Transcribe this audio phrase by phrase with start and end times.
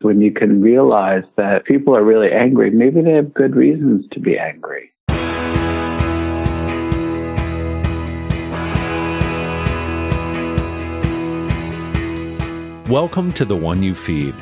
[0.00, 4.20] When you can realize that people are really angry, maybe they have good reasons to
[4.20, 4.92] be angry.
[12.88, 14.36] Welcome to the One You Feed.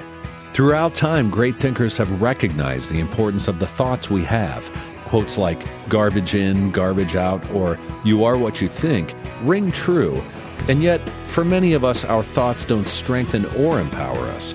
[0.52, 4.70] Throughout time, great thinkers have recognized the importance of the thoughts we have.
[5.06, 10.22] Quotes like garbage in, garbage out, or you are what you think ring true.
[10.68, 14.54] And yet, for many of us, our thoughts don't strengthen or empower us.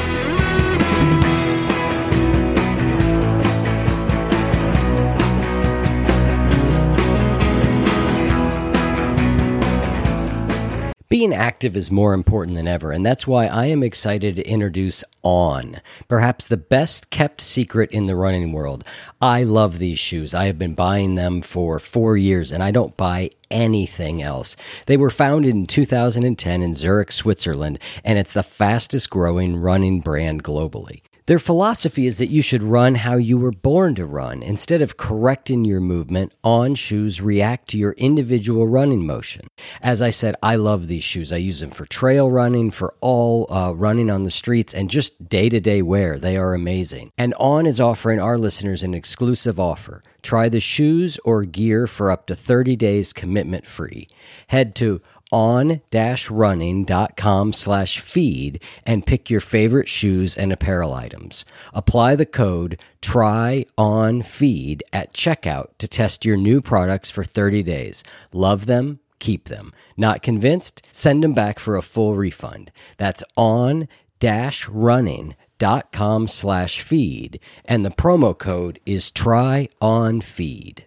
[11.11, 15.03] Being active is more important than ever, and that's why I am excited to introduce
[15.23, 18.85] On, perhaps the best kept secret in the running world.
[19.21, 20.33] I love these shoes.
[20.33, 24.55] I have been buying them for four years, and I don't buy anything else.
[24.85, 30.45] They were founded in 2010 in Zurich, Switzerland, and it's the fastest growing running brand
[30.45, 31.01] globally.
[31.27, 34.41] Their philosophy is that you should run how you were born to run.
[34.41, 39.47] Instead of correcting your movement, on shoes react to your individual running motion.
[39.81, 41.31] As I said, I love these shoes.
[41.31, 45.29] I use them for trail running, for all uh, running on the streets, and just
[45.29, 46.17] day to day wear.
[46.17, 47.11] They are amazing.
[47.19, 50.01] And On is offering our listeners an exclusive offer.
[50.23, 54.07] Try the shoes or gear for up to 30 days commitment free.
[54.47, 55.01] Head to
[55.31, 61.45] on-running.com slash feed and pick your favorite shoes and apparel items.
[61.73, 67.63] Apply the code try on feed at checkout to test your new products for 30
[67.63, 68.03] days.
[68.31, 69.73] Love them, keep them.
[69.97, 70.85] Not convinced?
[70.91, 72.71] Send them back for a full refund.
[72.97, 73.87] That's on
[74.19, 80.85] dash running dot com slash feed and the promo code is try on feed.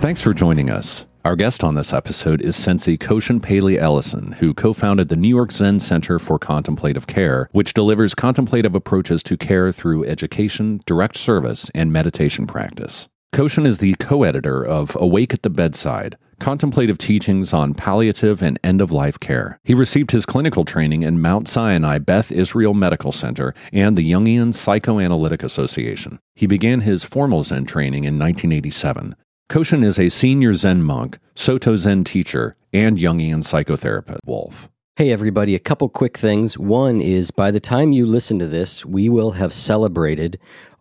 [0.00, 1.06] Thanks for joining us.
[1.24, 5.28] Our guest on this episode is Sensei Koshin Paley Ellison, who co founded the New
[5.28, 11.16] York Zen Center for Contemplative Care, which delivers contemplative approaches to care through education, direct
[11.16, 13.08] service, and meditation practice.
[13.32, 18.60] Koshin is the co editor of Awake at the Bedside Contemplative Teachings on Palliative and
[18.62, 19.58] End of Life Care.
[19.64, 24.52] He received his clinical training in Mount Sinai Beth Israel Medical Center and the Jungian
[24.52, 26.18] Psychoanalytic Association.
[26.34, 29.16] He began his formal Zen training in 1987.
[29.50, 34.20] Koshin is a senior Zen monk, Soto Zen teacher, and Jungian psychotherapist.
[34.24, 34.70] Wolf.
[34.96, 36.58] Hey, everybody, a couple quick things.
[36.58, 40.40] One is by the time you listen to this, we will have celebrated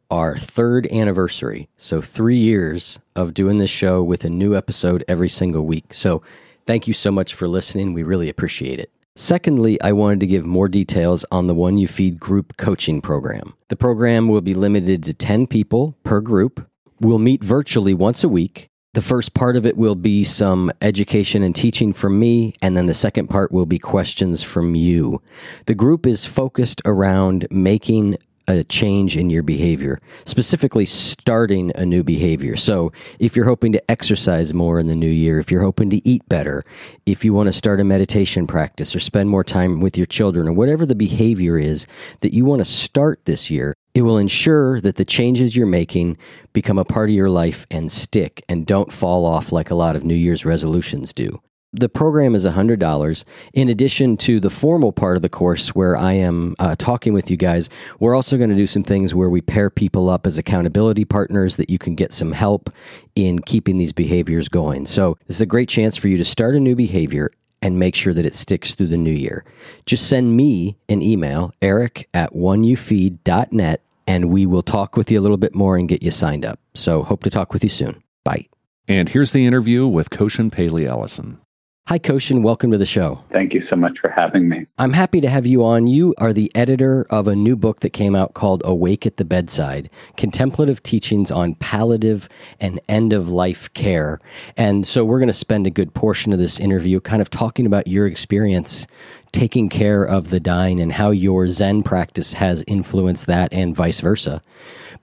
[0.09, 1.67] our third anniversary.
[1.75, 5.93] So, three years of doing this show with a new episode every single week.
[5.93, 6.23] So,
[6.65, 7.93] thank you so much for listening.
[7.93, 8.91] We really appreciate it.
[9.15, 13.55] Secondly, I wanted to give more details on the One You Feed group coaching program.
[13.67, 16.67] The program will be limited to 10 people per group
[17.03, 18.69] We'll meet virtually once a week.
[18.93, 22.85] The first part of it will be some education and teaching from me, and then
[22.85, 25.21] the second part will be questions from you.
[25.65, 32.03] The group is focused around making a change in your behavior, specifically starting a new
[32.03, 32.55] behavior.
[32.57, 36.07] So, if you're hoping to exercise more in the new year, if you're hoping to
[36.07, 36.63] eat better,
[37.05, 40.47] if you want to start a meditation practice or spend more time with your children,
[40.47, 41.87] or whatever the behavior is
[42.21, 46.17] that you want to start this year, it will ensure that the changes you're making
[46.51, 49.95] become a part of your life and stick and don't fall off like a lot
[49.95, 51.39] of New Year's resolutions do.
[51.75, 53.25] The program is $100.
[53.53, 57.31] In addition to the formal part of the course where I am uh, talking with
[57.31, 57.67] you guys,
[57.99, 61.55] we're also going to do some things where we pair people up as accountability partners
[61.57, 62.69] that you can get some help
[63.15, 64.85] in keeping these behaviors going.
[64.85, 67.31] So, this is a great chance for you to start a new behavior
[67.63, 69.43] and make sure that it sticks through the new year.
[69.87, 75.21] Just send me an email, eric at oneyoufeed.net, and we will talk with you a
[75.21, 76.59] little bit more and get you signed up.
[76.75, 78.03] So, hope to talk with you soon.
[78.23, 78.45] Bye.
[78.87, 81.39] And here's the interview with Koshin Paley Ellison.
[81.87, 82.43] Hi, Koshin.
[82.43, 83.21] Welcome to the show.
[83.33, 84.65] Thank you so much for having me.
[84.79, 85.85] I'm happy to have you on.
[85.85, 89.25] You are the editor of a new book that came out called Awake at the
[89.25, 92.29] Bedside Contemplative Teachings on Palliative
[92.61, 94.21] and End of Life Care.
[94.55, 97.65] And so we're going to spend a good portion of this interview kind of talking
[97.65, 98.87] about your experience
[99.33, 103.99] taking care of the dying and how your Zen practice has influenced that and vice
[103.99, 104.41] versa.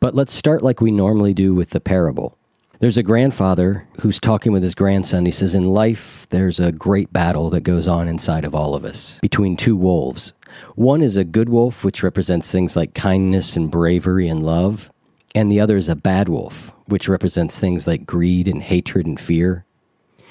[0.01, 2.39] But let's start like we normally do with the parable.
[2.81, 5.27] There's a grandfather who's talking with his grandson.
[5.27, 8.87] He says, In life, there's a great battle that goes on inside of all of
[8.87, 10.33] us between two wolves.
[10.77, 14.91] One is a good wolf, which represents things like kindness and bravery and love.
[15.35, 19.21] and the other is a bad wolf, which represents things like greed and hatred and
[19.21, 19.67] fear.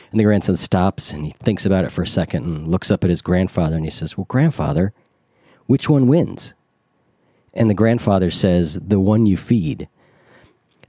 [0.10, 3.04] And the grandson stops and he thinks about it for a second and looks up
[3.04, 4.92] at his grandfather and he says, Well, grandfather,
[5.68, 6.56] which one wins?
[7.54, 9.88] And the grandfather says, The one you feed.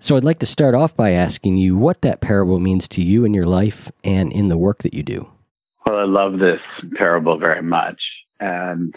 [0.02, 3.26] So I'd like to start off by asking you what that parable means to you
[3.26, 5.31] in your life and in the work that you do.
[5.85, 6.61] Well, I love this
[6.97, 8.00] parable very much.
[8.41, 8.94] And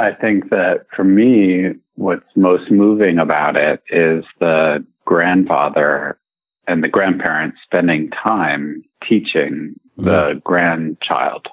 [0.00, 6.18] I think that for me, what's most moving about it is the grandfather
[6.66, 10.40] and the grandparents spending time teaching the yeah.
[10.42, 11.46] grandchild.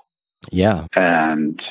[0.51, 0.87] Yeah.
[0.95, 1.61] And,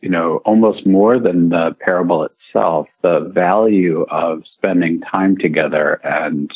[0.00, 6.52] you know, almost more than the parable itself, the value of spending time together and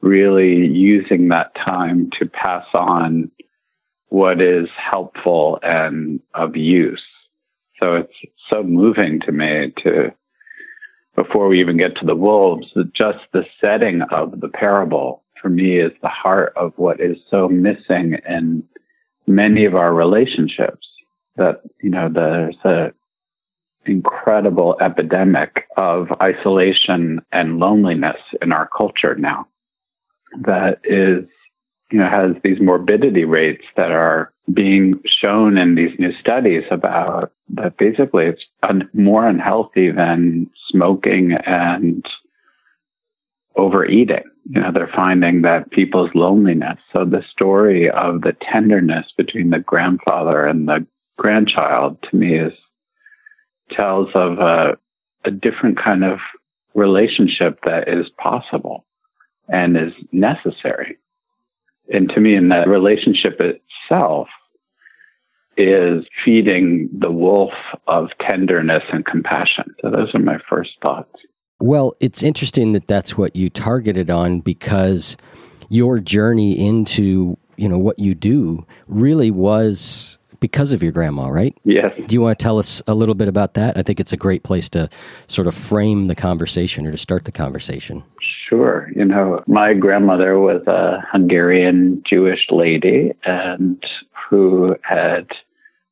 [0.00, 3.30] really using that time to pass on
[4.08, 7.02] what is helpful and of use.
[7.80, 8.12] So it's
[8.52, 10.12] so moving to me to,
[11.16, 15.78] before we even get to the wolves, just the setting of the parable for me
[15.78, 18.62] is the heart of what is so missing in
[19.26, 20.86] many of our relationships.
[21.36, 22.92] That, you know, there's a
[23.86, 29.46] incredible epidemic of isolation and loneliness in our culture now
[30.40, 31.24] that is,
[31.90, 37.32] you know, has these morbidity rates that are being shown in these new studies about
[37.50, 42.04] that basically it's un- more unhealthy than smoking and
[43.56, 44.24] overeating.
[44.50, 46.78] You know, they're finding that people's loneliness.
[46.94, 50.84] So the story of the tenderness between the grandfather and the
[51.18, 52.52] grandchild to me is
[53.76, 54.76] tells of a,
[55.24, 56.18] a different kind of
[56.74, 58.84] relationship that is possible
[59.48, 60.98] and is necessary.
[61.92, 64.28] And to me, in that relationship itself
[65.56, 67.52] is feeding the wolf
[67.86, 69.74] of tenderness and compassion.
[69.82, 71.12] So those are my first thoughts.
[71.60, 75.16] Well, it's interesting that that's what you targeted on because
[75.68, 81.56] your journey into, you know, what you do really was because of your grandma, right?
[81.64, 81.92] Yes.
[82.06, 83.78] Do you want to tell us a little bit about that?
[83.78, 84.90] I think it's a great place to
[85.28, 88.02] sort of frame the conversation or to start the conversation.
[88.48, 88.90] Sure.
[88.94, 93.82] You know, my grandmother was a Hungarian Jewish lady and
[94.28, 95.28] who had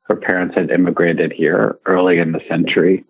[0.03, 3.05] her parents had immigrated here early in the century.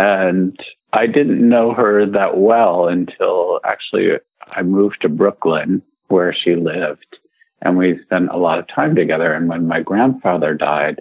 [0.00, 0.58] And
[0.92, 4.14] I didn't know her that well until actually
[4.48, 7.18] I moved to Brooklyn where she lived
[7.62, 9.32] and we spent a lot of time together.
[9.32, 11.00] And when my grandfather died,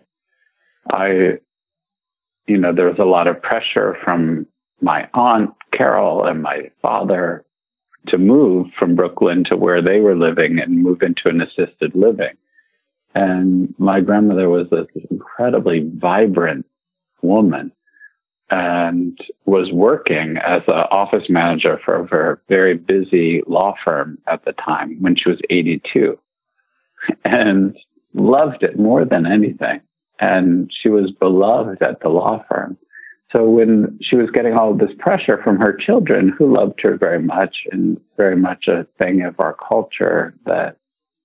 [0.92, 1.40] I,
[2.46, 4.46] you know, there was a lot of pressure from
[4.80, 7.46] my aunt Carol and my father
[8.08, 12.36] to move from Brooklyn to where they were living and move into an assisted living.
[13.14, 16.66] And my grandmother was this incredibly vibrant
[17.22, 17.72] woman
[18.50, 24.54] and was working as an office manager for a very busy law firm at the
[24.54, 26.18] time when she was 82
[27.24, 27.78] and
[28.14, 29.82] loved it more than anything.
[30.20, 32.78] And she was beloved at the law firm.
[33.36, 37.22] So when she was getting all this pressure from her children, who loved her very
[37.22, 40.78] much and very much a thing of our culture that,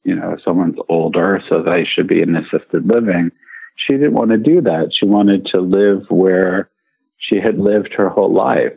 [0.05, 3.33] you know, someone's older, so they should be in assisted living,
[3.75, 4.93] she didn't want to do that.
[4.93, 6.71] She wanted to live where
[7.19, 8.73] she had lived her whole life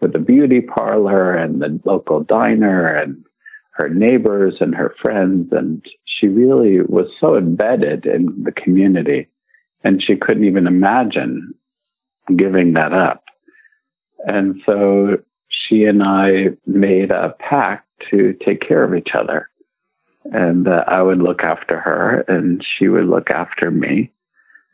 [0.00, 3.24] with the beauty parlor and the local diner and
[3.72, 5.48] her neighbors and her friends.
[5.52, 5.84] And
[6.18, 9.28] she really was so embedded in the community
[9.82, 11.54] and she couldn't even imagine
[12.36, 13.24] giving that up.
[14.26, 15.18] And so
[15.48, 19.48] she and I made a pact to take care of each other.
[20.32, 24.10] And uh, I would look after her and she would look after me.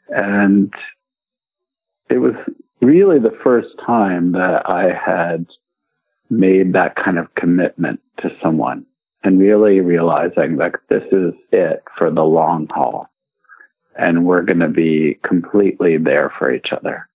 [0.08, 0.72] And
[2.08, 2.34] it was
[2.80, 5.46] really the first time that I had
[6.28, 8.86] made that kind of commitment to someone
[9.22, 13.08] and really realizing that this is it for the long haul.
[13.98, 17.08] And we're going to be completely there for each other.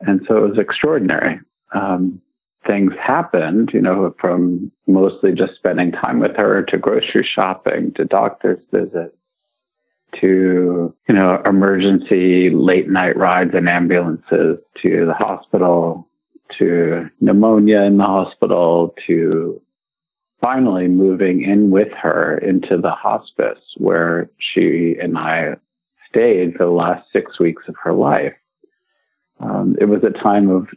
[0.00, 1.40] And so it was extraordinary.
[1.72, 2.20] Um,
[2.66, 8.04] things happened, you know, from mostly just spending time with her to grocery shopping to
[8.04, 9.16] doctor's visits
[10.20, 16.08] to, you know, emergency late night rides and ambulances to the hospital
[16.58, 19.60] to pneumonia in the hospital to
[20.40, 25.56] finally moving in with her into the hospice where she and I
[26.08, 28.34] stayed for the last six weeks of her life.
[29.40, 30.68] Um, it was a time of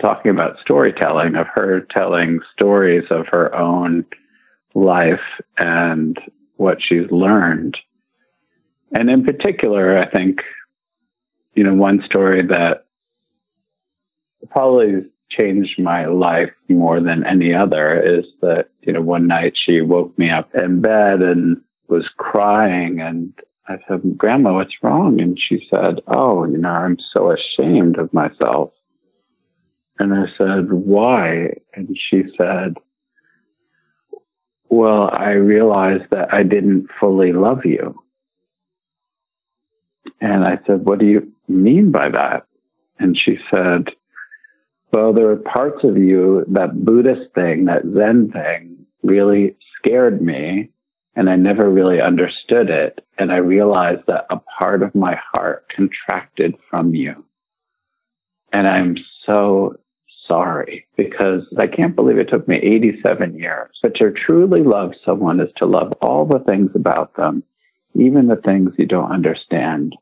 [0.00, 4.04] talking about storytelling, of her telling stories of her own
[4.74, 5.20] life
[5.58, 6.18] and
[6.56, 7.76] what she's learned.
[8.94, 10.40] And in particular, I think,
[11.54, 12.86] you know, one story that
[14.50, 15.06] probably
[15.38, 20.16] changed my life more than any other is that, you know, one night she woke
[20.18, 23.32] me up in bed and was crying and
[23.68, 25.20] I said, Grandma, what's wrong?
[25.20, 28.72] And she said, Oh, you know, I'm so ashamed of myself.
[29.98, 31.54] And I said, Why?
[31.74, 32.74] And she said,
[34.68, 37.94] Well, I realized that I didn't fully love you.
[40.20, 42.46] And I said, What do you mean by that?
[42.98, 43.90] And she said,
[44.92, 50.68] Well, there are parts of you, that Buddhist thing, that Zen thing, really scared me.
[51.14, 53.04] And I never really understood it.
[53.18, 57.24] And I realized that a part of my heart contracted from you.
[58.52, 58.96] And I'm
[59.26, 59.76] so
[60.26, 63.78] sorry because I can't believe it took me 87 years.
[63.82, 67.42] But to truly love someone is to love all the things about them,
[67.94, 69.96] even the things you don't understand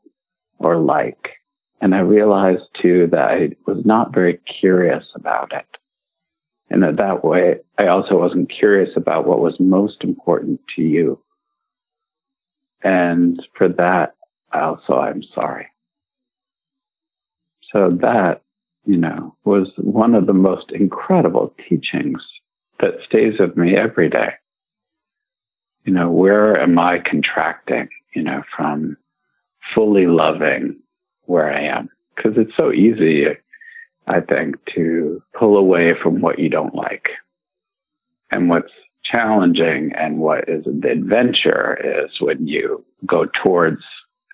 [0.59, 1.40] or like.
[1.81, 5.65] And I realized too that I was not very curious about it.
[6.69, 11.21] And that, that way, I also wasn't curious about what was most important to you.
[12.83, 14.15] And for that,
[14.53, 15.67] also, I'm sorry.
[17.73, 18.41] So that,
[18.85, 22.21] you know, was one of the most incredible teachings
[22.79, 24.33] that stays with me every day.
[25.83, 28.97] You know, where am I contracting, you know, from
[29.73, 30.80] fully loving
[31.31, 31.89] where I am?
[32.15, 33.27] Because it's so easy
[34.07, 37.07] I think, to pull away from what you don't like.
[38.31, 38.71] And what's
[39.03, 43.81] challenging and what is the adventure is when you go towards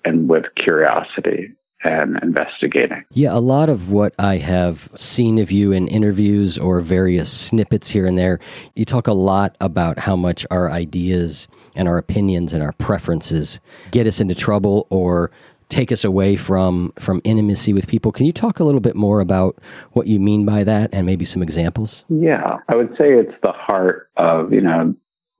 [0.05, 3.03] and with curiosity and investigating.
[3.11, 7.89] Yeah, a lot of what I have seen of you in interviews or various snippets
[7.89, 8.39] here and there,
[8.75, 13.59] you talk a lot about how much our ideas and our opinions and our preferences
[13.91, 15.31] get us into trouble or
[15.69, 18.11] take us away from from intimacy with people.
[18.11, 19.57] Can you talk a little bit more about
[19.91, 22.05] what you mean by that and maybe some examples?
[22.09, 24.95] Yeah, I would say it's the heart of, you know,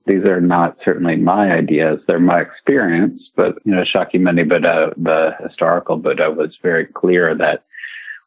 [0.06, 5.34] these are not certainly my ideas, they're my experience, but you know, Shakyamuni Buddha, the
[5.42, 7.64] historical Buddha was very clear that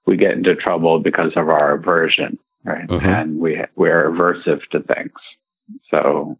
[0.06, 2.90] we get into trouble because of our aversion, right?
[2.90, 3.08] Uh-huh.
[3.08, 5.14] And we we're aversive to things.
[5.94, 6.38] So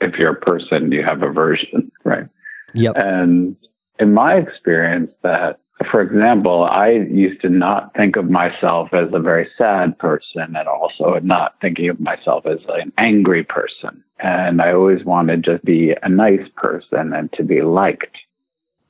[0.00, 2.28] if you're a person, you have aversion, right?
[2.74, 2.94] Yep.
[2.96, 3.56] And
[3.98, 5.60] in my experience that
[5.90, 10.68] for example, I used to not think of myself as a very sad person and
[10.68, 14.02] also not thinking of myself as an angry person.
[14.20, 18.16] And I always wanted to be a nice person and to be liked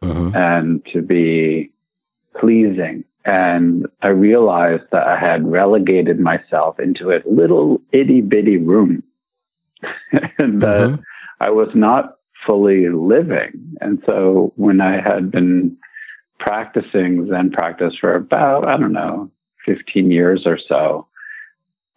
[0.03, 0.37] mm-hmm.
[0.37, 1.73] and to be
[2.39, 3.05] pleasing.
[3.25, 9.03] And I realized that I had relegated myself into a little itty bitty room
[10.13, 10.29] and
[10.63, 11.03] that mm-hmm.
[11.41, 13.77] I was not fully living.
[13.81, 15.77] And so when I had been
[16.39, 19.31] practicing Zen practice for about, I don't know,
[19.67, 21.07] 15 years or so,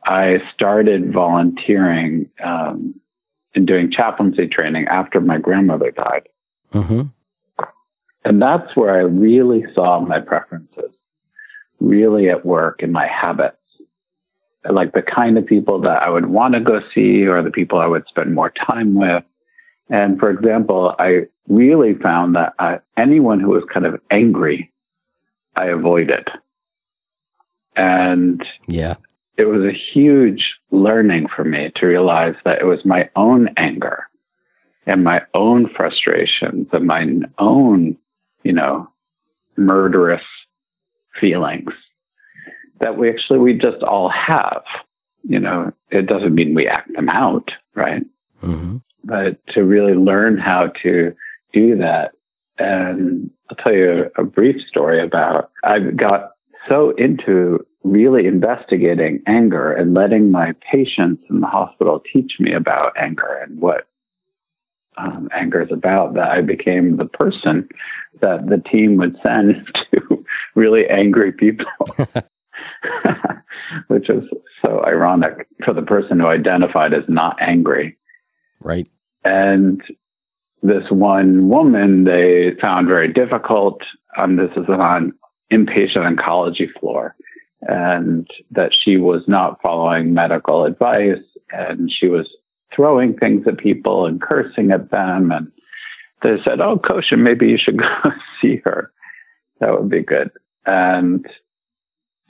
[0.05, 2.99] I started volunteering um,
[3.55, 6.29] and doing chaplaincy training after my grandmother died.
[6.71, 7.01] Mm-hmm.
[8.23, 10.91] And that's where I really saw my preferences
[11.79, 13.55] really at work in my habits.
[14.69, 17.79] Like the kind of people that I would want to go see or the people
[17.79, 19.23] I would spend more time with
[19.89, 24.72] and for example, I really found that uh, anyone who was kind of angry,
[25.56, 26.27] I avoided.
[27.75, 28.96] And yeah,
[29.38, 34.08] it was a huge learning for me to realize that it was my own anger
[34.86, 37.98] and my own frustrations and my own,
[38.44, 38.89] you know,
[39.56, 40.24] murderous
[41.20, 41.72] feelings
[42.79, 44.63] that we actually, we just all have.
[45.24, 48.03] You know, it doesn't mean we act them out, right?
[48.41, 51.13] Mm-hmm but to really learn how to
[51.53, 52.11] do that.
[52.59, 56.31] And I'll tell you a brief story about I got
[56.67, 62.93] so into really investigating anger and letting my patients in the hospital teach me about
[62.99, 63.87] anger and what
[64.97, 67.69] um, anger is about that I became the person
[68.21, 69.55] that the team would send
[69.93, 71.67] to really angry people.
[73.87, 74.23] Which is
[74.65, 77.97] so ironic for the person who identified as not angry.
[78.59, 78.87] Right.
[79.24, 79.81] And
[80.63, 83.81] this one woman they found very difficult.
[84.17, 85.13] Um, this is on
[85.51, 87.15] inpatient oncology floor,
[87.62, 92.27] and that she was not following medical advice, and she was
[92.75, 95.31] throwing things at people and cursing at them.
[95.31, 95.51] And
[96.24, 98.91] they said, "Oh, Koshin, maybe you should go see her.
[99.59, 100.31] That would be good."
[100.65, 101.25] And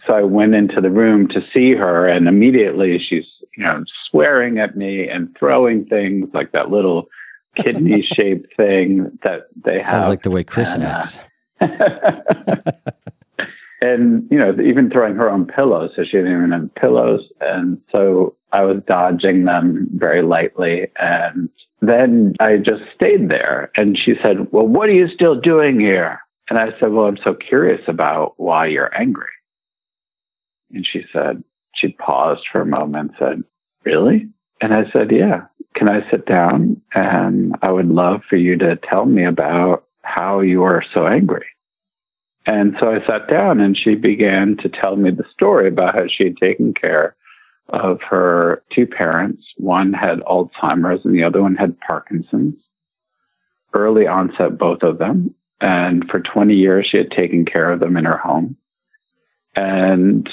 [0.05, 3.25] so I went into the room to see her, and immediately she's,
[3.57, 7.09] you know, swearing at me and throwing things like that little
[7.55, 9.91] kidney shaped thing that they Sounds have.
[9.91, 11.19] Sounds like the way Chris and, acts.
[11.59, 11.67] Uh,
[13.81, 17.81] and you know, even throwing her own pillows, so she didn't even have pillows, and
[17.91, 21.49] so I was dodging them very lightly, and
[21.81, 23.71] then I just stayed there.
[23.75, 27.17] And she said, "Well, what are you still doing here?" And I said, "Well, I'm
[27.23, 29.25] so curious about why you're angry."
[30.71, 31.43] And she said,
[31.77, 33.43] she paused for a moment, and said,
[33.85, 34.29] "Really?"
[34.61, 36.81] And I said, "Yeah." Can I sit down?
[36.95, 41.45] And I would love for you to tell me about how you are so angry.
[42.47, 46.07] And so I sat down and she began to tell me the story about how
[46.07, 47.15] she had taken care
[47.69, 49.43] of her two parents.
[49.57, 52.55] One had Alzheimer's and the other one had Parkinson's.
[53.73, 55.35] Early onset, both of them.
[55.59, 58.55] And for 20 years, she had taken care of them in her home.
[59.55, 60.27] And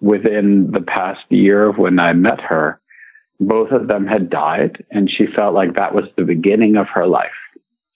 [0.00, 2.80] within the past year of when I met her,
[3.38, 7.06] both of them had died, and she felt like that was the beginning of her
[7.06, 7.30] life.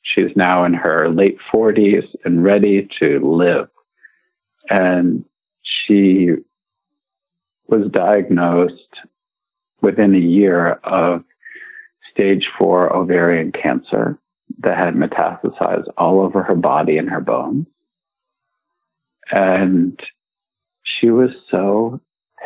[0.03, 3.69] She's now in her late 40s and ready to live.
[4.71, 5.25] And
[5.63, 6.31] she
[7.67, 9.01] was diagnosed
[9.81, 11.25] within a year of
[12.11, 14.19] stage four ovarian cancer
[14.61, 17.67] that had metastasized all over her body and her bones.
[19.31, 19.99] And
[21.05, 22.01] she was so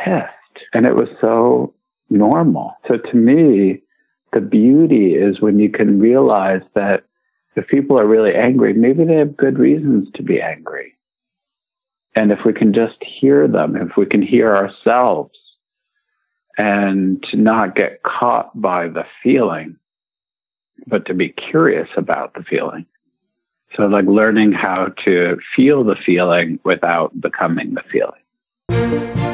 [0.04, 1.74] pissed and it was so
[2.10, 2.74] normal.
[2.88, 3.82] So to me,
[4.32, 7.04] the beauty is when you can realize that
[7.56, 10.94] if people are really angry, maybe they have good reasons to be angry.
[12.14, 15.38] And if we can just hear them, if we can hear ourselves
[16.56, 19.76] and to not get caught by the feeling,
[20.86, 22.86] but to be curious about the feeling.
[23.76, 28.20] So, like learning how to feel the feeling without becoming the feeling
[28.78, 29.27] thank you.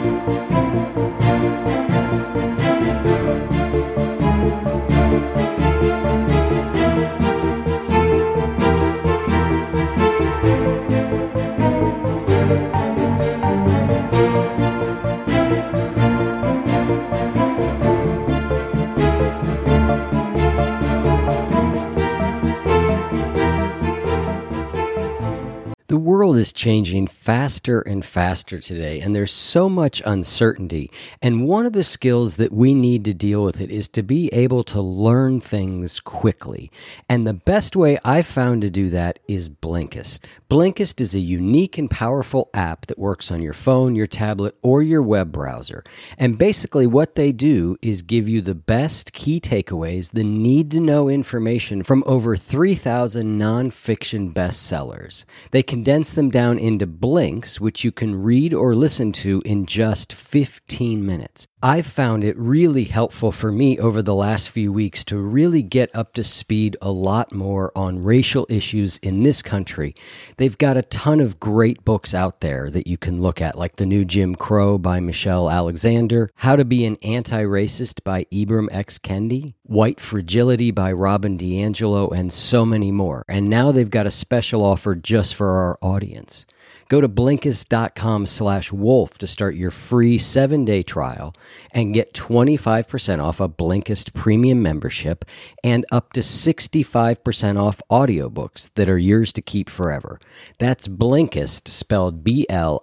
[25.95, 30.91] The world is changing faster and faster today, and there's so much uncertainty.
[31.23, 34.29] And one of the skills that we need to deal with it is to be
[34.33, 36.73] able to learn things quickly.
[37.09, 40.27] And the best way I've found to do that is Blinkist.
[40.51, 44.83] Blinkist is a unique and powerful app that works on your phone, your tablet, or
[44.83, 45.85] your web browser.
[46.19, 50.81] And basically, what they do is give you the best key takeaways, the need to
[50.81, 55.25] know information from over 3,000 nonfiction bestsellers.
[55.53, 59.67] They can condense them down into blinks, which you can read or listen to in
[59.67, 61.47] just 15 minutes.
[61.63, 65.95] I've found it really helpful for me over the last few weeks to really get
[65.95, 69.95] up to speed a lot more on racial issues in this country.
[70.39, 73.77] They've got a ton of great books out there that you can look at, like
[73.77, 78.69] The New Jim Crow by Michelle Alexander, How to Be an Anti Racist by Ibram
[78.71, 78.99] X.
[78.99, 83.25] Kendi, White Fragility by Robin DiAngelo, and so many more.
[83.31, 86.45] And now they've got a special offer just for our audience.
[86.91, 91.35] Go to Blinkist.com slash wolf to start your free seven-day trial
[91.73, 95.25] and get 25% off a Blinkist premium membership
[95.63, 100.21] and up to 65% off audiobooks that are yours to keep forever.
[100.59, 102.81] That's Blinkist, spelled B-L-I-N-K-I-S-T.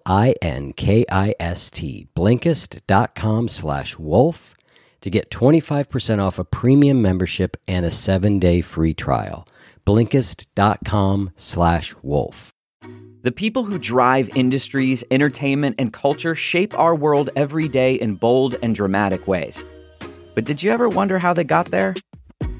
[2.15, 4.55] Blinkist.com slash wolf
[5.01, 9.47] to get 25% off a premium membership and a seven-day free trial.
[9.85, 12.53] Blinkist.com slash wolf.
[13.23, 18.55] The people who drive industries, entertainment, and culture shape our world every day in bold
[18.63, 19.63] and dramatic ways.
[20.33, 21.93] But did you ever wonder how they got there?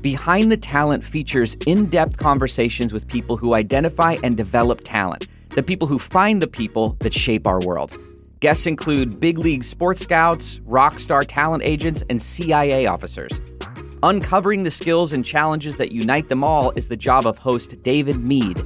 [0.02, 5.64] Behind the Talent features in depth conversations with people who identify and develop talent, the
[5.64, 7.98] people who find the people that shape our world.
[8.42, 13.40] Guests include big league sports scouts, rock star talent agents, and CIA officers.
[14.02, 18.28] Uncovering the skills and challenges that unite them all is the job of host David
[18.28, 18.60] Mead.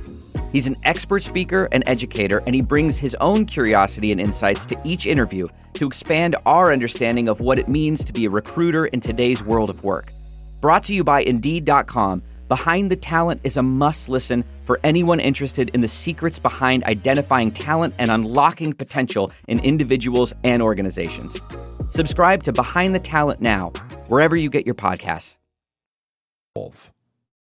[0.54, 4.80] He's an expert speaker and educator, and he brings his own curiosity and insights to
[4.86, 9.02] each interview to expand our understanding of what it means to be a recruiter in
[9.02, 10.14] today's world of work.
[10.62, 15.72] Brought to you by Indeed.com, Behind the Talent is a must listen for anyone interested
[15.74, 21.42] in the secrets behind identifying talent and unlocking potential in individuals and organizations.
[21.90, 23.72] Subscribe to Behind the Talent now,
[24.10, 25.38] wherever you get your podcasts.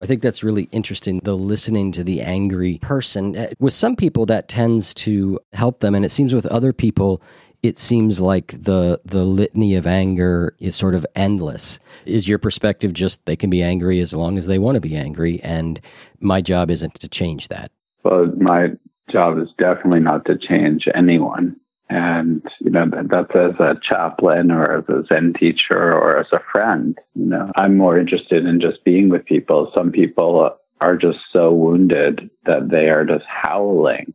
[0.01, 1.21] I think that's really interesting.
[1.23, 3.37] The listening to the angry person.
[3.37, 7.21] Uh, with some people, that tends to help them, and it seems with other people,
[7.61, 11.79] it seems like the the litany of anger is sort of endless.
[12.05, 14.95] Is your perspective just they can be angry as long as they want to be
[14.95, 15.79] angry, and
[16.19, 17.71] my job isn't to change that?
[18.03, 18.69] Well, my
[19.11, 21.55] job is definitely not to change anyone.
[21.91, 26.39] And, you know, that's as a chaplain or as a Zen teacher or as a
[26.51, 26.95] friend.
[27.15, 29.71] You know, I'm more interested in just being with people.
[29.75, 34.13] Some people are just so wounded that they are just howling.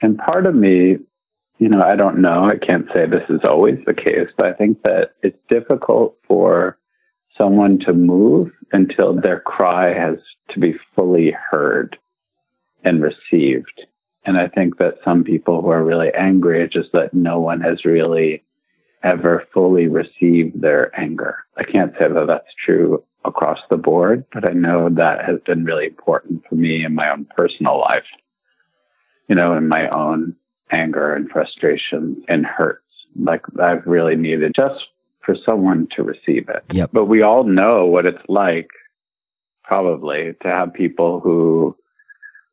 [0.00, 0.98] And part of me,
[1.58, 4.52] you know, I don't know, I can't say this is always the case, but I
[4.52, 6.78] think that it's difficult for
[7.36, 10.18] someone to move until their cry has
[10.50, 11.98] to be fully heard
[12.84, 13.82] and received.
[14.24, 17.60] And I think that some people who are really angry, it's just that no one
[17.60, 18.44] has really
[19.02, 21.38] ever fully received their anger.
[21.56, 25.64] I can't say that that's true across the board, but I know that has been
[25.64, 28.04] really important for me in my own personal life,
[29.28, 30.36] you know, in my own
[30.70, 32.84] anger and frustration and hurts.
[33.16, 34.84] Like I've really needed just
[35.28, 36.64] for someone to receive it.
[36.72, 36.90] Yep.
[36.92, 38.68] But we all know what it's like,
[39.62, 41.76] probably, to have people who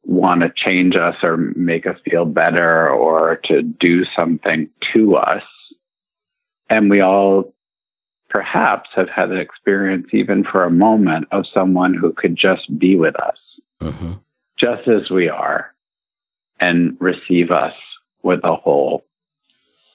[0.04, 5.44] want to change us or make us feel better or to do something to us.
[6.70, 7.54] And we all
[8.30, 12.98] perhaps have had an experience, even for a moment, of someone who could just be
[12.98, 13.38] with us,
[13.82, 14.14] mm-hmm.
[14.60, 15.74] just as we are,
[16.60, 17.74] and receive us
[18.26, 19.06] with a whole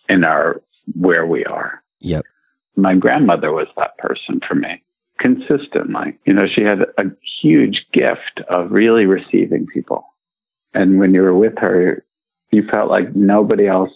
[0.09, 0.63] in our
[0.95, 1.83] where we are.
[1.99, 2.25] Yep.
[2.77, 4.83] My grandmother was that person for me
[5.19, 6.17] consistently.
[6.25, 7.05] You know, she had a
[7.43, 10.05] huge gift of really receiving people.
[10.73, 12.05] And when you were with her,
[12.53, 13.93] you felt like nobody else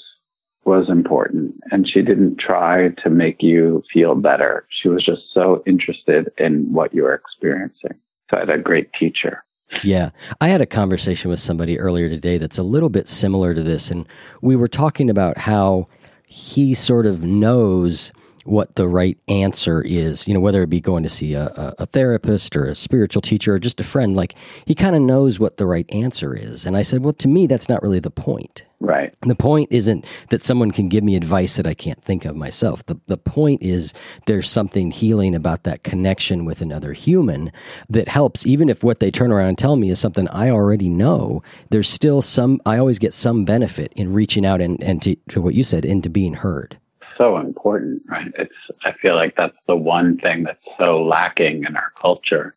[0.64, 1.55] was important.
[1.70, 4.66] And she didn't try to make you feel better.
[4.68, 7.94] She was just so interested in what you were experiencing.
[8.31, 9.44] So I had a great teacher.
[9.83, 10.11] Yeah.
[10.40, 13.90] I had a conversation with somebody earlier today that's a little bit similar to this.
[13.90, 14.07] And
[14.40, 15.88] we were talking about how
[16.27, 18.12] he sort of knows
[18.44, 21.87] what the right answer is, you know, whether it be going to see a, a
[21.87, 24.35] therapist or a spiritual teacher or just a friend, like
[24.66, 26.66] he kind of knows what the right answer is.
[26.66, 28.64] And I said, well, to me, that's not really the point.
[28.80, 29.14] Right.
[29.22, 32.37] And the point isn't that someone can give me advice that I can't think of
[32.37, 32.85] myself.
[32.85, 33.94] The, the point is
[34.26, 37.50] there's something healing about that connection with another human
[37.88, 40.90] that helps, even if what they turn around and tell me is something I already
[40.90, 45.16] know, there's still some, I always get some benefit in reaching out and, and to,
[45.30, 46.78] to what you said, into being heard
[47.16, 48.33] so important, right?
[48.38, 52.55] It's I feel like that's the one thing that's so lacking in our culture,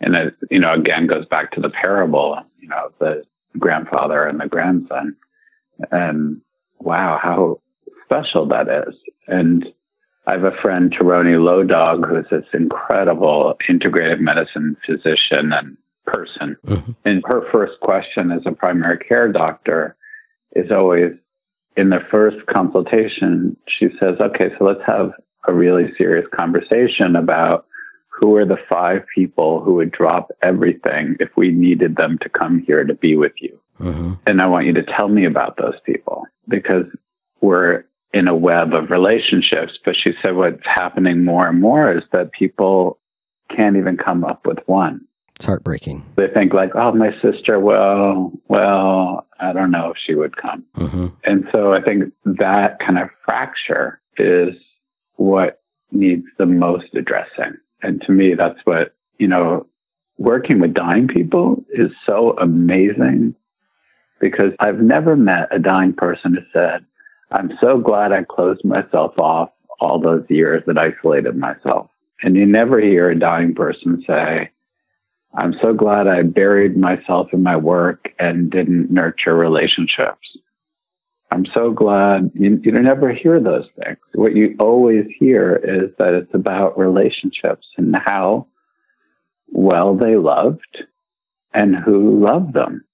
[0.00, 3.24] and it you know again goes back to the parable, you know, the
[3.58, 5.16] grandfather and the grandson,
[5.90, 6.40] and
[6.78, 7.60] wow, how
[8.04, 8.94] special that is.
[9.26, 9.66] And
[10.26, 16.56] I have a friend, Tieraona Low Dog, who's this incredible integrative medicine physician and person.
[16.66, 16.92] Mm-hmm.
[17.04, 19.96] And her first question as a primary care doctor
[20.54, 21.12] is always,
[21.76, 25.12] in the first consultation, she says, okay, so let's have
[25.48, 27.66] a really serious conversation about
[28.08, 32.62] who are the five people who would drop everything if we needed them to come
[32.66, 33.58] here to be with you.
[33.80, 34.12] Mm-hmm.
[34.26, 36.84] And I want you to tell me about those people because
[37.40, 39.72] we're in a web of relationships.
[39.84, 42.98] But she said what's happening more and more is that people
[43.54, 45.06] can't even come up with one.
[45.36, 46.04] It's heartbreaking.
[46.16, 50.64] They think like, oh, my sister, well, well, I don't know if she would come.
[50.76, 51.06] Mm-hmm.
[51.24, 54.54] And so I think that kind of fracture is
[55.16, 57.56] what needs the most addressing.
[57.82, 59.66] And to me, that's what, you know,
[60.18, 63.34] working with dying people is so amazing
[64.20, 66.84] because I've never met a dying person who said,
[67.32, 71.90] I'm so glad I closed myself off all those years that isolated myself.
[72.22, 74.50] And you never hear a dying person say,
[75.34, 80.36] I'm so glad I buried myself in my work and didn't nurture relationships.
[81.30, 83.96] I'm so glad you, you never hear those things.
[84.14, 88.48] What you always hear is that it's about relationships and how
[89.48, 90.84] well they loved
[91.54, 92.84] and who loved them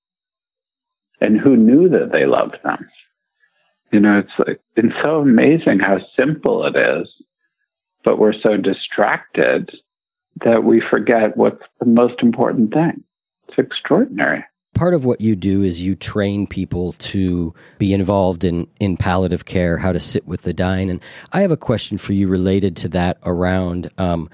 [1.20, 2.88] and who knew that they loved them.
[3.90, 7.08] You know, it's like, it's so amazing how simple it is,
[8.04, 9.70] but we're so distracted
[10.44, 13.02] that we forget what's the most important thing.
[13.48, 14.44] It's extraordinary.
[14.74, 19.44] Part of what you do is you train people to be involved in, in palliative
[19.44, 20.90] care, how to sit with the dying.
[20.90, 24.28] And I have a question for you related to that around um,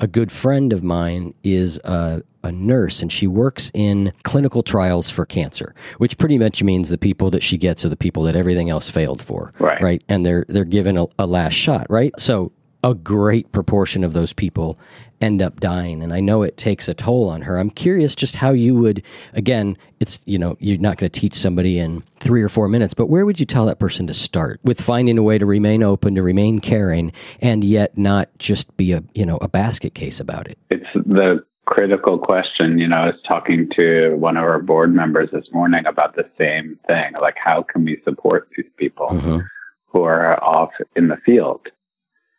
[0.00, 5.10] a good friend of mine is a, a, nurse and she works in clinical trials
[5.10, 8.36] for cancer, which pretty much means the people that she gets are the people that
[8.36, 9.52] everything else failed for.
[9.58, 9.80] Right.
[9.82, 10.04] Right.
[10.08, 12.12] And they're they're given a, a last shot, right?
[12.18, 12.52] So
[12.84, 14.78] a great proportion of those people
[15.20, 18.36] end up dying and i know it takes a toll on her i'm curious just
[18.36, 22.40] how you would again it's you know you're not going to teach somebody in three
[22.40, 25.22] or four minutes but where would you tell that person to start with finding a
[25.22, 29.38] way to remain open to remain caring and yet not just be a you know
[29.38, 32.78] a basket case about it it's the critical question.
[32.78, 36.24] You know, I was talking to one of our board members this morning about the
[36.38, 37.12] same thing.
[37.20, 39.40] Like, how can we support these people mm-hmm.
[39.88, 41.68] who are off in the field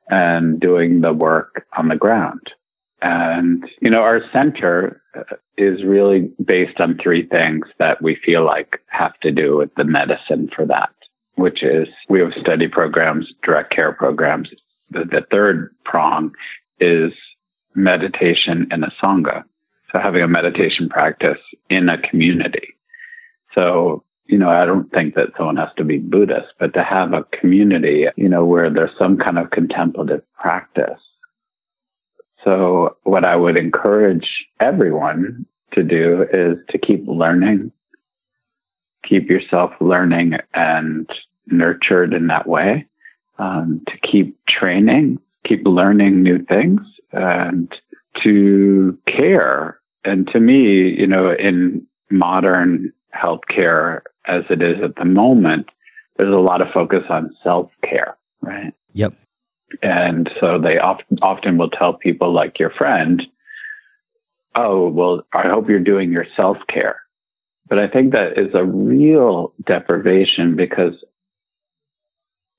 [0.10, 2.52] and doing the work on the ground?
[3.02, 8.46] And, you know, our center uh, is really based on three things that we feel
[8.46, 10.90] like have to do with the medicine for that,
[11.36, 14.50] which is we have study programs, direct care programs.
[14.90, 16.34] The, the third prong
[16.80, 17.14] is
[17.76, 19.44] meditation in a Sangha.
[19.92, 22.76] So having a meditation practice in a community.
[23.56, 27.14] So, you know, I don't think that someone has to be Buddhist, but to have
[27.14, 31.02] a community, you know, where there's some kind of contemplative practice.
[32.44, 37.72] So what I would encourage everyone to do is to keep learning,
[39.04, 41.10] keep yourself learning and
[41.48, 42.86] nurtured in that way,
[43.40, 47.74] um, to keep training, keep learning new things and
[48.22, 49.80] to care.
[50.06, 55.68] And to me, you know, in modern healthcare as it is at the moment,
[56.18, 58.74] there's a lot of focus on self care, right?
[58.94, 59.14] Yep.
[59.82, 63.26] And so they often, often will tell people like your friend,
[64.56, 67.02] Oh, well, I hope you're doing your self care.
[67.68, 70.96] But I think that is a real deprivation because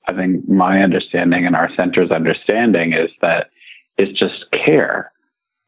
[0.09, 3.49] I think my understanding and our center's understanding is that
[3.97, 5.11] it's just care.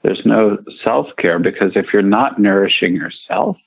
[0.01, 3.57] There's no self care because if you're not nourishing yourself,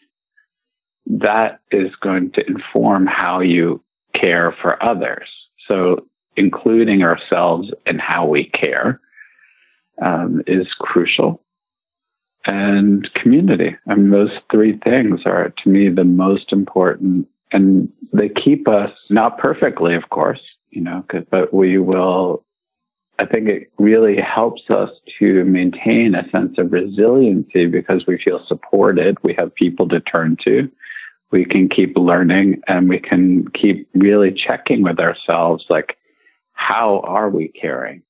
[1.07, 3.83] that is going to inform how you
[4.15, 5.29] care for others.
[5.69, 9.01] So, including ourselves in how we care
[10.03, 11.41] um, is crucial.
[12.47, 13.77] And community.
[13.89, 17.27] I mean, those three things are to me the most important.
[17.53, 20.41] And they keep us not perfectly, of course,
[20.71, 22.45] you know, but we will
[23.19, 28.45] I think it really helps us to maintain a sense of resiliency because we feel
[28.47, 29.17] supported.
[29.23, 30.71] We have people to turn to.
[31.31, 35.97] We can keep learning and we can keep really checking with ourselves like,
[36.53, 38.03] how are we caring?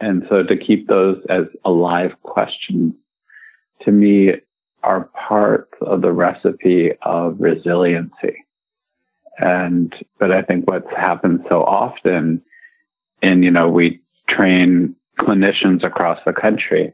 [0.00, 2.94] And so to keep those as alive questions
[3.82, 4.32] to me
[4.82, 8.44] are part of the recipe of resiliency.
[9.38, 12.42] And, but I think what's happened so often
[13.22, 16.92] and you know we train clinicians across the country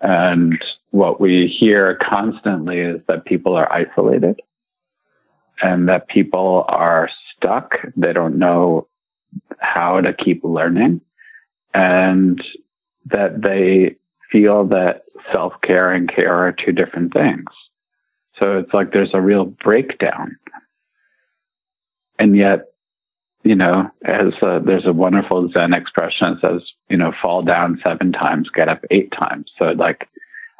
[0.00, 4.40] and what we hear constantly is that people are isolated
[5.62, 7.76] and that people are stuck.
[7.96, 8.88] They don't know
[9.58, 11.00] how to keep learning
[11.72, 12.42] and
[13.06, 13.96] that they
[14.30, 17.46] feel that self-care and care are two different things.
[18.40, 20.36] So it's like there's a real breakdown.
[22.18, 22.66] And yet
[23.46, 27.80] you know, as a, there's a wonderful Zen expression that says, you know, fall down
[27.84, 29.50] seven times, get up eight times.
[29.58, 30.08] So like,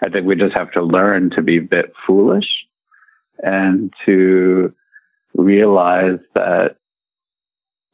[0.04, 2.48] I think we just have to learn to be a bit foolish
[3.42, 4.74] and to
[5.34, 6.76] realize that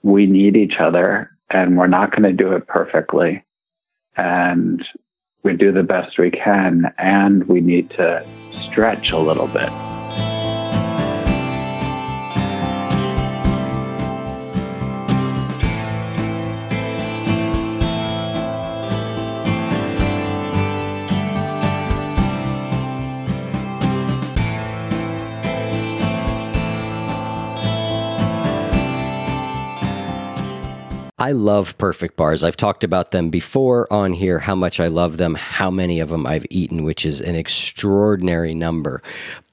[0.02, 3.44] we need each other and we're not going to do it perfectly.
[4.16, 4.84] And
[5.42, 9.91] we do the best we can and we need to stretch a little bit.
[31.22, 32.42] I love perfect bars.
[32.42, 36.08] I've talked about them before on here, how much I love them, how many of
[36.08, 39.04] them I've eaten, which is an extraordinary number.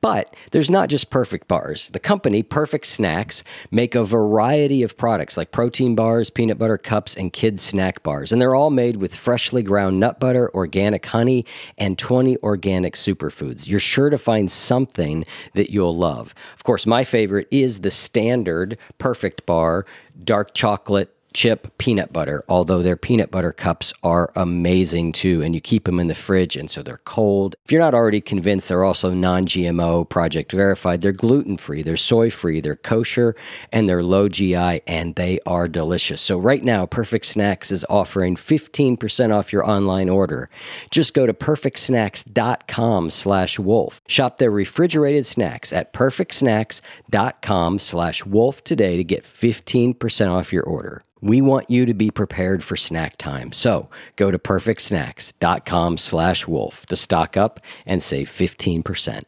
[0.02, 1.90] But there's not just perfect bars.
[1.90, 7.16] The company, Perfect Snacks, make a variety of products like protein bars, peanut butter cups,
[7.16, 8.34] and kids snack bars.
[8.34, 11.46] And they're all made with freshly ground nut butter, organic honey,
[11.78, 13.68] and 20 organic superfoods.
[13.68, 16.34] You're sure to find something that you'll love.
[16.56, 19.86] Of course, my favorite is the standard perfect bar,
[20.24, 25.42] dark chocolate chip peanut butter, although their peanut butter cups are amazing too.
[25.42, 27.56] And you keep them in the fridge, and so they're cold.
[27.66, 31.02] If you're not already convinced, they're also non GMO, project verified.
[31.02, 33.36] They're gluten free, they're soy free, they're kosher,
[33.72, 36.22] and they're low GI, and they are delicious.
[36.22, 40.50] So, right now, Perfect Snacks is offering 15% off your online order.
[40.92, 44.02] Just go to perfectsnacks.com slash wolf.
[44.08, 51.04] Shop their refrigerated snacks at perfectsnacks.com slash wolf today to get 15% off your order.
[51.22, 53.52] We want you to be prepared for snack time.
[53.52, 59.24] So go to perfectsnacks.com slash wolf to stock up and save 15%.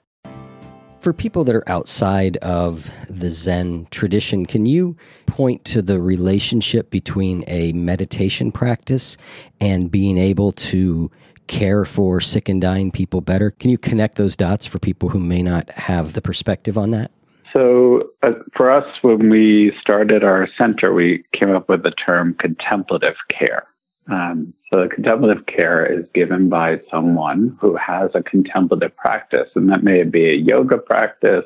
[0.99, 6.91] For people that are outside of the Zen tradition, can you point to the relationship
[6.91, 9.17] between a meditation practice
[9.59, 11.09] and being able to
[11.51, 13.51] care for sick and dying people better.
[13.51, 17.11] Can you connect those dots for people who may not have the perspective on that?
[17.53, 22.35] So, uh, for us, when we started our center, we came up with the term
[22.35, 23.67] contemplative care.
[24.09, 29.83] Um, so, contemplative care is given by someone who has a contemplative practice, and that
[29.83, 31.45] may be a yoga practice,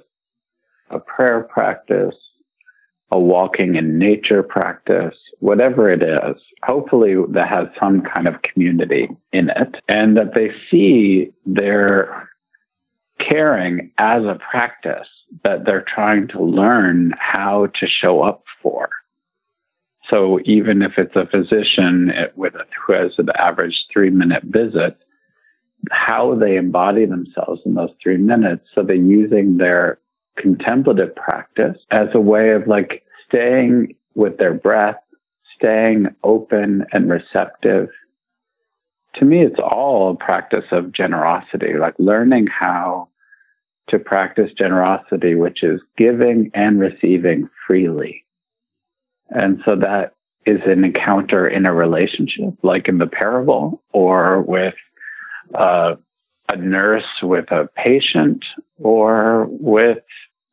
[0.92, 2.16] a prayer practice,
[3.12, 9.10] a walking in nature practice, whatever it is, hopefully that has some kind of community
[9.32, 12.30] in it and that they see their
[13.20, 15.08] caring as a practice
[15.44, 18.90] that they're trying to learn how to show up for.
[20.10, 22.54] So even if it's a physician with
[22.86, 24.98] who has an average three minute visit,
[25.92, 28.66] how they embody themselves in those three minutes.
[28.74, 30.00] So they're using their
[30.38, 34.98] contemplative practice as a way of like staying with their breath,
[35.60, 37.90] staying open and receptive.
[39.16, 43.10] To me, it's all a practice of generosity, like learning how
[43.90, 48.26] to practice generosity, which is giving and receiving freely.
[49.30, 50.14] And so that
[50.46, 54.76] is an encounter in a relationship, like in the parable, or with
[55.54, 55.96] uh,
[56.52, 58.44] a nurse with a patient,
[58.78, 60.04] or with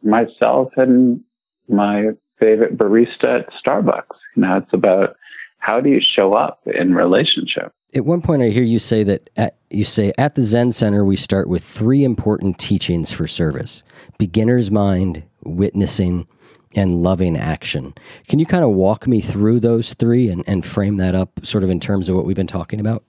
[0.03, 1.21] myself and
[1.68, 2.07] my
[2.40, 4.16] favorite barista at Starbucks.
[4.35, 5.16] You know, it's about
[5.59, 7.73] how do you show up in relationship.
[7.94, 11.05] At one point, I hear you say that at, you say at the Zen Center
[11.05, 13.83] we start with three important teachings for service:
[14.18, 16.26] beginner's mind, witnessing,
[16.74, 17.94] and loving action.
[18.28, 21.64] Can you kind of walk me through those three and, and frame that up, sort
[21.64, 23.05] of in terms of what we've been talking about?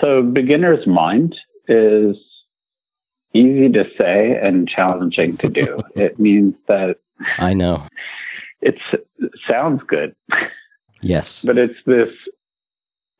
[0.00, 1.36] So, beginner's mind
[1.68, 2.16] is
[3.32, 5.80] easy to say and challenging to do.
[5.94, 6.96] it means that
[7.38, 7.86] I know
[8.60, 8.76] it
[9.48, 10.14] sounds good.
[11.00, 11.44] Yes.
[11.44, 12.08] But it's this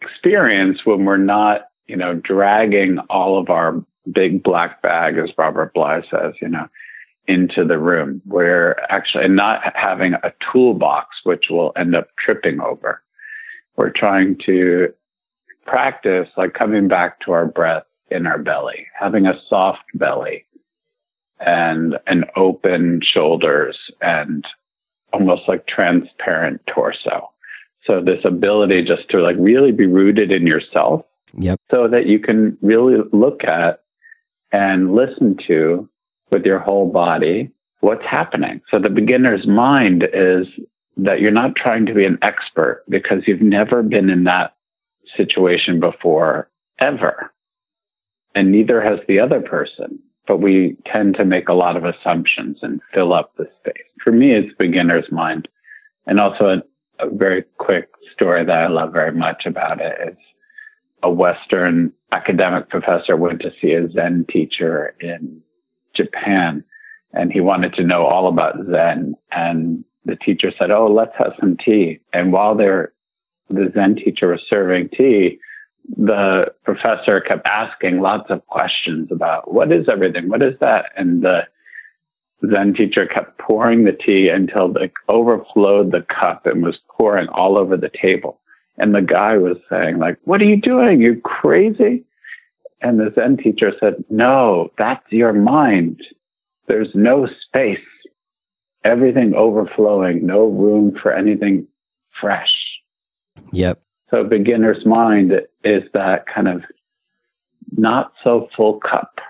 [0.01, 5.75] experience when we're not, you know, dragging all of our big black bag, as Robert
[5.75, 6.69] Bly says, you know,
[7.27, 8.23] into the room.
[8.27, 13.03] We're actually not having a toolbox, which we'll end up tripping over.
[13.77, 14.93] We're trying to
[15.67, 20.45] practice like coming back to our breath in our belly, having a soft belly
[21.39, 24.45] and an open shoulders and
[25.13, 27.31] almost like transparent torso.
[27.91, 31.03] So this ability just to like really be rooted in yourself.
[31.35, 31.61] Yep.
[31.71, 33.83] So that you can really look at
[34.53, 35.89] and listen to
[36.31, 37.51] with your whole body
[37.81, 38.61] what's happening.
[38.71, 40.47] So the beginner's mind is
[40.99, 44.55] that you're not trying to be an expert because you've never been in that
[45.17, 47.33] situation before ever.
[48.35, 50.01] And neither has the other person
[50.31, 53.83] but we tend to make a lot of assumptions and fill up the space.
[54.01, 55.49] For me, it's beginner's mind.
[56.07, 56.63] And also
[57.03, 60.17] a very quick story that I love very much about it is
[61.03, 65.41] a Western academic professor went to see a Zen teacher in
[65.95, 66.65] Japan
[67.13, 69.15] and he wanted to know all about Zen.
[69.33, 72.01] And the teacher said, Oh, let's have some tea.
[72.13, 72.93] And while they're,
[73.49, 75.39] the Zen teacher was serving tea,
[75.97, 80.29] the professor kept asking lots of questions about what is everything?
[80.29, 80.87] What is that?
[80.97, 81.41] And the
[82.49, 87.59] Zen teacher kept pouring the tea until it overflowed the cup and was pouring all
[87.59, 88.41] over the table.
[88.79, 91.01] And the guy was saying, like, what are you doing?
[91.01, 92.05] You crazy?
[92.81, 96.03] And the Zen teacher said, no, that's your mind.
[96.67, 97.79] There's no space.
[98.85, 101.67] Everything overflowing, no room for anything
[102.19, 102.55] fresh.
[103.53, 103.83] Yep.
[104.11, 106.63] So beginner's mind is that kind of
[107.77, 109.21] not so full cup.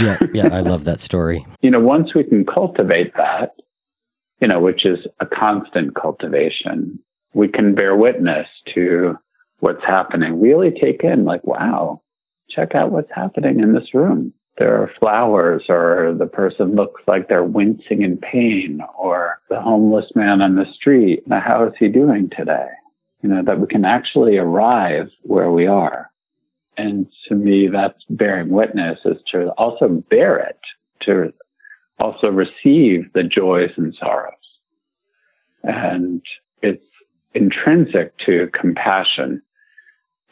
[0.00, 1.46] Yeah, yeah, I love that story.
[1.62, 3.52] You know, once we can cultivate that,
[4.40, 6.98] you know, which is a constant cultivation,
[7.32, 9.16] we can bear witness to
[9.60, 10.40] what's happening.
[10.40, 12.02] Really take in, like, wow,
[12.50, 14.34] check out what's happening in this room.
[14.58, 20.10] There are flowers, or the person looks like they're wincing in pain, or the homeless
[20.14, 21.26] man on the street.
[21.26, 22.68] Now, how is he doing today?
[23.24, 26.10] you know, that we can actually arrive where we are.
[26.76, 30.58] And to me, that's bearing witness is to also bear it,
[31.02, 31.32] to
[31.98, 34.34] also receive the joys and sorrows.
[35.62, 36.22] And
[36.62, 36.84] it's
[37.34, 39.42] intrinsic to compassion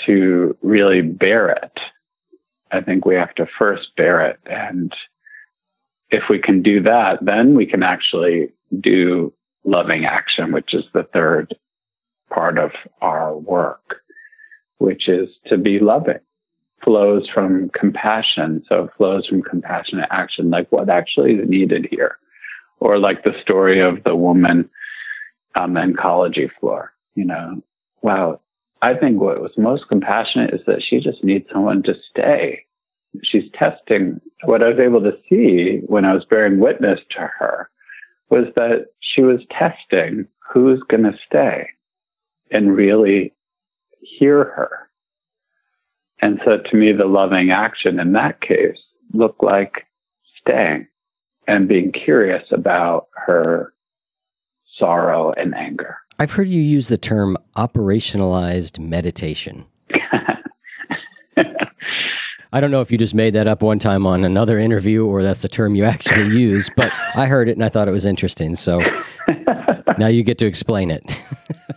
[0.07, 1.79] to really bear it.
[2.71, 4.39] I think we have to first bear it.
[4.47, 4.93] And
[6.11, 9.33] if we can do that, then we can actually do
[9.65, 11.55] loving action, which is the third
[12.35, 13.97] part of our work,
[14.79, 16.19] which is to be loving,
[16.85, 18.63] flows from compassion.
[18.69, 22.19] So it flows from compassionate action, like what actually is needed here.
[22.81, 24.69] Or like the story of the woman
[25.59, 26.93] um, on the oncology floor.
[27.15, 27.63] You know,
[28.03, 28.41] wow,
[28.81, 32.65] I think what was most compassionate is that she just needs someone to stay.
[33.23, 34.21] She's testing.
[34.45, 37.71] What I was able to see when I was bearing witness to her
[38.31, 41.69] was that she was testing who's going to stay
[42.51, 43.35] and really
[44.01, 44.89] hear her.
[46.23, 48.79] And so to me, the loving action in that case
[49.13, 49.87] looked like
[50.41, 50.87] staying
[51.49, 53.75] and being curious about her
[54.79, 55.97] sorrow and anger.
[56.19, 59.67] I've heard you use the term operationalized meditation.
[62.55, 65.23] I don't know if you just made that up one time on another interview or
[65.23, 68.05] that's the term you actually use, but I heard it and I thought it was
[68.05, 68.55] interesting.
[68.55, 68.81] So
[69.99, 71.21] now you get to explain it.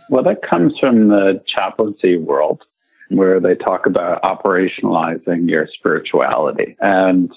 [0.08, 2.62] well, that comes from the chaplaincy world
[3.08, 6.76] where they talk about operationalizing your spirituality.
[6.80, 7.32] And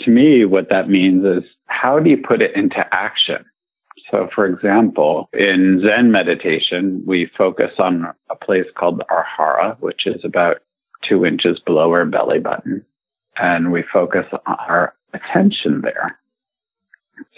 [0.00, 3.44] to me, what that means is how do you put it into action?
[4.10, 10.06] So, for example, in Zen meditation, we focus on a place called our hara, which
[10.06, 10.58] is about
[11.02, 12.84] two inches below our belly button.
[13.36, 16.18] And we focus our attention there.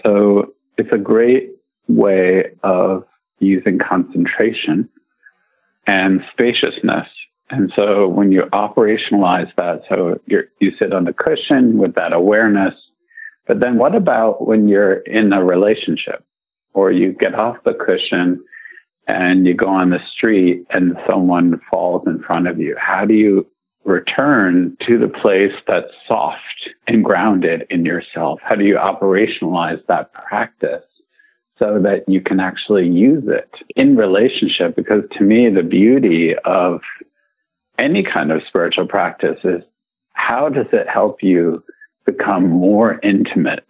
[0.03, 1.53] So it's a great
[1.89, 3.05] way of
[3.39, 4.89] using concentration
[5.87, 7.07] and spaciousness.
[7.51, 12.13] And so when you operationalize that, so you you sit on the cushion with that
[12.13, 12.75] awareness.
[13.47, 16.25] But then what about when you're in a relationship
[16.73, 18.43] or you get off the cushion
[19.07, 22.75] and you go on the street and someone falls in front of you?
[22.79, 23.47] How do you
[23.85, 28.41] return to the place that's soft and grounded in yourself?
[28.43, 30.85] How do you operationalize that practice
[31.59, 34.75] so that you can actually use it in relationship?
[34.75, 36.81] Because to me, the beauty of
[37.79, 39.63] any kind of spiritual practice is
[40.13, 41.63] how does it help you
[42.07, 43.67] become more intimate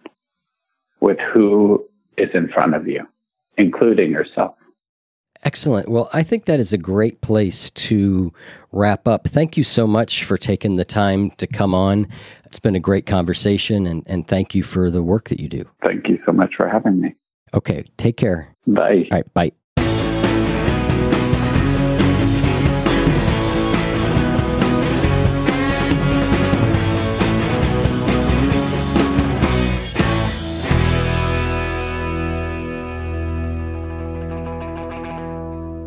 [0.99, 1.85] with who
[2.17, 3.05] is in front of you,
[3.57, 4.55] including yourself?
[5.43, 5.89] Excellent.
[5.89, 8.33] Well, I think that is a great place to
[8.71, 9.27] wrap up.
[9.27, 12.07] Thank you so much for taking the time to come on.
[12.45, 15.63] It's been a great conversation, and, and thank you for the work that you do.
[15.85, 17.15] Thank you so much for having me.
[17.53, 18.55] Okay, take care.
[18.65, 19.07] Bye.
[19.11, 19.51] All right, bye.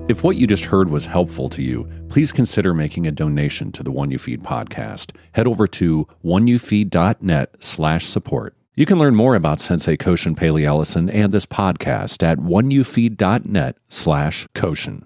[0.09, 3.83] If what you just heard was helpful to you, please consider making a donation to
[3.83, 5.15] the One You Feed podcast.
[5.33, 8.57] Head over to oneyoufeed.net slash support.
[8.75, 14.49] You can learn more about Sensei Koshin Paley Ellison and this podcast at oneyoufeed.net slash
[14.55, 15.03] Koshin.